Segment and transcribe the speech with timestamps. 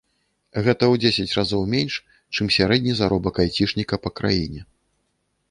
[0.67, 1.99] Гэта ў дзесяць разоў менш,
[2.35, 4.61] чым сярэдні заробак айцішніка па краіне.